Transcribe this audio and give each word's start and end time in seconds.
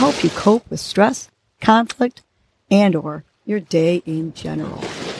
help 0.00 0.24
you 0.24 0.30
cope 0.30 0.70
with 0.70 0.80
stress, 0.80 1.30
conflict, 1.60 2.22
and 2.70 2.96
or 2.96 3.22
your 3.44 3.60
day 3.60 3.96
in 4.06 4.32
general. 4.32 4.78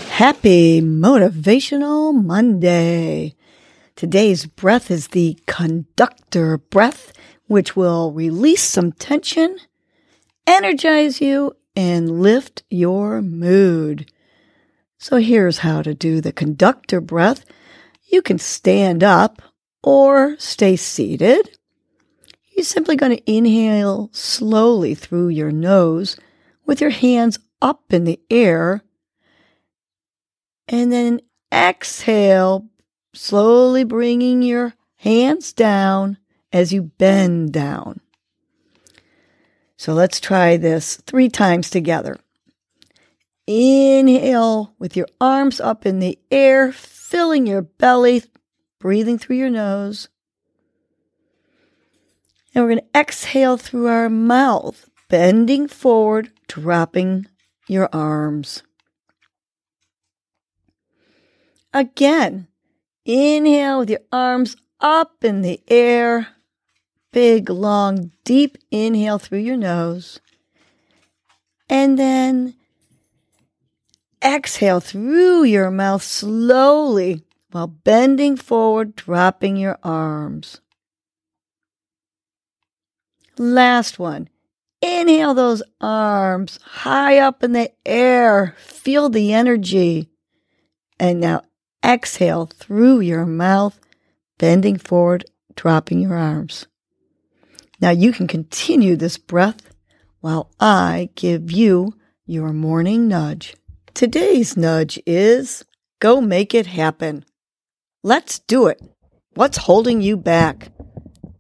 Happy 0.09 0.81
Motivational 0.81 2.15
Monday. 2.15 3.35
Today's 3.95 4.47
breath 4.47 4.91
is 4.91 5.09
the 5.09 5.39
conductor 5.47 6.57
breath, 6.57 7.13
which 7.47 7.77
will 7.77 8.11
release 8.13 8.63
some 8.63 8.93
tension, 8.93 9.59
energize 10.47 11.21
you, 11.21 11.55
and 11.77 12.23
lift 12.23 12.63
your 12.71 13.21
mood. 13.21 14.11
So 14.97 15.19
here's 15.19 15.59
how 15.59 15.83
to 15.83 15.93
do 15.93 16.23
the 16.23 16.33
conductor 16.33 17.03
breath. 17.03 17.45
You 18.07 18.23
can 18.23 18.39
stand 18.39 19.05
up 19.05 19.43
or 19.83 20.37
stay 20.39 20.77
seated. 20.77 21.59
You're 22.61 22.67
simply 22.67 22.97
going 22.97 23.17
to 23.17 23.33
inhale 23.33 24.11
slowly 24.13 24.95
through 24.95 25.29
your 25.29 25.51
nose 25.51 26.19
with 26.67 26.83
your 26.83 26.91
hands 26.91 27.39
up 27.63 27.91
in 27.91 28.05
the 28.05 28.21
air. 28.29 28.83
And 30.69 30.93
then 30.93 31.23
exhale, 31.51 32.69
slowly 33.15 33.85
bringing 33.85 34.43
your 34.43 34.75
hands 34.97 35.55
down 35.55 36.19
as 36.53 36.71
you 36.71 36.83
bend 36.83 37.55
down. 37.55 38.01
So 39.79 39.95
let's 39.95 40.21
try 40.21 40.59
this 40.59 40.97
three 40.97 41.31
times 41.31 41.71
together. 41.71 42.19
Inhale 43.47 44.75
with 44.79 44.99
your 44.99 45.09
arms 45.19 45.63
up 45.63 45.87
in 45.87 45.99
the 45.99 46.19
air, 46.31 46.73
filling 46.73 47.47
your 47.47 47.63
belly, 47.63 48.23
breathing 48.79 49.17
through 49.17 49.37
your 49.37 49.49
nose. 49.49 50.11
And 52.55 52.65
we're 52.65 52.71
going 52.71 52.81
to 52.93 53.01
exhale 53.01 53.57
through 53.57 53.87
our 53.87 54.09
mouth, 54.09 54.89
bending 55.09 55.69
forward, 55.69 56.31
dropping 56.49 57.27
your 57.69 57.89
arms. 57.93 58.63
Again, 61.73 62.49
inhale 63.05 63.81
with 63.81 63.91
your 63.91 64.01
arms 64.11 64.57
up 64.81 65.23
in 65.23 65.43
the 65.43 65.61
air. 65.69 66.29
Big, 67.13 67.49
long, 67.49 68.11
deep 68.25 68.59
inhale 68.71 69.19
through 69.19 69.39
your 69.39 69.57
nose. 69.57 70.21
And 71.69 71.99
then 71.99 72.55
exhale 74.25 74.81
through 74.81 75.45
your 75.45 75.71
mouth 75.71 76.03
slowly 76.03 77.23
while 77.53 77.69
bending 77.69 78.37
forward, 78.37 78.97
dropping 78.97 79.57
your 79.57 79.79
arms. 79.83 80.61
Last 83.41 83.99
one. 83.99 84.29
Inhale 84.83 85.33
those 85.33 85.63
arms 85.81 86.59
high 86.63 87.17
up 87.17 87.43
in 87.43 87.53
the 87.53 87.73
air. 87.87 88.55
Feel 88.59 89.09
the 89.09 89.33
energy. 89.33 90.11
And 90.99 91.23
now 91.23 91.41
exhale 91.83 92.45
through 92.45 93.01
your 93.01 93.25
mouth, 93.25 93.81
bending 94.39 94.77
forward, 94.77 95.25
dropping 95.57 96.01
your 96.01 96.17
arms. 96.17 96.67
Now 97.81 97.89
you 97.89 98.13
can 98.13 98.27
continue 98.27 98.95
this 98.95 99.17
breath 99.17 99.75
while 100.21 100.51
I 100.61 101.09
give 101.15 101.51
you 101.51 101.95
your 102.27 102.53
morning 102.53 103.09
nudge. 103.09 103.57
Today's 103.95 104.55
nudge 104.55 105.01
is 105.07 105.65
go 105.99 106.21
make 106.21 106.55
it 106.55 106.67
happen. 106.67 107.25
Let's 108.03 108.41
do 108.41 108.67
it. 108.67 108.83
What's 109.33 109.57
holding 109.57 110.03
you 110.03 110.19
back? 110.19 110.73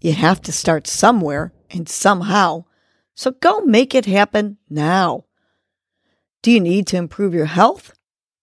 You 0.00 0.14
have 0.14 0.40
to 0.42 0.52
start 0.52 0.86
somewhere 0.86 1.52
and 1.70 1.88
somehow. 1.88 2.64
So 3.14 3.32
go 3.32 3.60
make 3.60 3.94
it 3.94 4.06
happen 4.06 4.58
now. 4.68 5.24
Do 6.42 6.50
you 6.50 6.60
need 6.60 6.86
to 6.88 6.96
improve 6.96 7.34
your 7.34 7.46
health? 7.46 7.92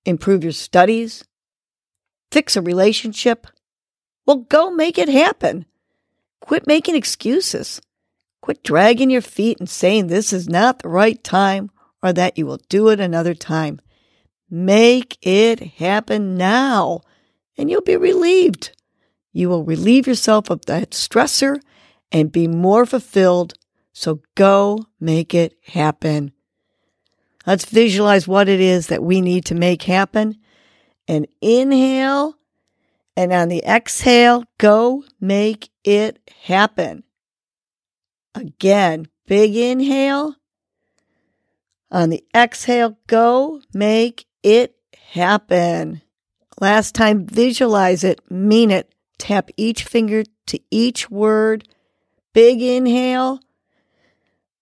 Improve 0.05 0.43
your 0.43 0.53
studies? 0.53 1.23
Fix 2.31 2.55
a 2.55 2.61
relationship? 2.61 3.47
Well, 4.25 4.37
go 4.49 4.69
make 4.69 4.97
it 4.97 5.09
happen. 5.09 5.65
Quit 6.41 6.67
making 6.67 6.95
excuses. 6.95 7.81
Quit 8.41 8.63
dragging 8.63 9.09
your 9.09 9.21
feet 9.21 9.59
and 9.59 9.69
saying 9.69 10.07
this 10.07 10.31
is 10.31 10.47
not 10.47 10.79
the 10.79 10.89
right 10.89 11.21
time 11.23 11.71
or 12.03 12.13
that 12.13 12.37
you 12.37 12.45
will 12.45 12.61
do 12.69 12.89
it 12.89 12.99
another 12.99 13.33
time. 13.33 13.81
Make 14.49 15.17
it 15.21 15.59
happen 15.59 16.37
now 16.37 17.01
and 17.57 17.69
you'll 17.69 17.81
be 17.81 17.97
relieved. 17.97 18.71
You 19.33 19.49
will 19.49 19.63
relieve 19.63 20.07
yourself 20.07 20.49
of 20.49 20.65
that 20.65 20.91
stressor 20.91 21.59
and 22.11 22.31
be 22.31 22.47
more 22.47 22.85
fulfilled. 22.85 23.53
So 23.93 24.21
go 24.35 24.85
make 24.99 25.33
it 25.33 25.57
happen. 25.65 26.31
Let's 27.45 27.65
visualize 27.65 28.27
what 28.27 28.49
it 28.49 28.59
is 28.59 28.87
that 28.87 29.03
we 29.03 29.21
need 29.21 29.45
to 29.45 29.55
make 29.55 29.83
happen. 29.83 30.37
And 31.07 31.27
inhale. 31.41 32.35
And 33.15 33.33
on 33.33 33.47
the 33.47 33.63
exhale, 33.63 34.43
go 34.57 35.03
make 35.19 35.69
it 35.83 36.19
happen. 36.45 37.03
Again, 38.35 39.07
big 39.25 39.55
inhale. 39.55 40.35
On 41.89 42.09
the 42.09 42.23
exhale, 42.35 42.97
go 43.07 43.61
make 43.73 44.25
it 44.43 44.75
happen. 45.11 46.01
Last 46.59 46.93
time, 46.93 47.25
visualize 47.25 48.03
it, 48.03 48.19
mean 48.29 48.71
it. 48.71 48.93
Tap 49.17 49.49
each 49.57 49.83
finger 49.83 50.23
to 50.47 50.59
each 50.69 51.09
word 51.09 51.67
Big 52.37 52.61
inhale. 52.61 53.39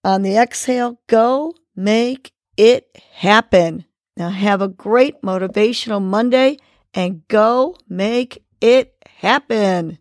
On 0.06 0.22
the 0.22 0.38
exhale, 0.38 0.98
go 1.08 1.54
make 1.76 2.32
it 2.56 2.88
happen. 3.16 3.84
Now 4.16 4.30
have 4.30 4.62
a 4.62 4.70
great 4.70 5.22
motivational 5.22 6.02
Monday 6.02 6.56
and 6.94 7.28
go 7.28 7.76
make 7.90 8.46
it 8.62 8.96
happen. 9.20 10.00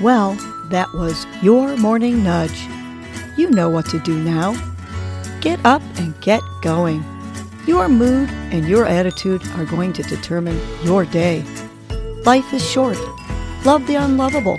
Well, 0.00 0.32
that 0.70 0.90
was 0.94 1.26
your 1.42 1.76
morning 1.76 2.24
nudge. 2.24 2.58
You 3.36 3.50
know 3.50 3.68
what 3.68 3.84
to 3.90 3.98
do 3.98 4.18
now. 4.18 4.54
Get 5.42 5.60
up 5.66 5.82
and 5.98 6.18
get 6.22 6.40
going. 6.62 7.04
Your 7.66 7.86
mood 7.90 8.30
and 8.50 8.66
your 8.66 8.86
attitude 8.86 9.46
are 9.56 9.66
going 9.66 9.92
to 9.92 10.02
determine 10.04 10.58
your 10.82 11.04
day. 11.04 11.44
Life 12.24 12.50
is 12.54 12.66
short. 12.66 12.96
Love 13.66 13.86
the 13.86 13.96
unlovable 13.96 14.58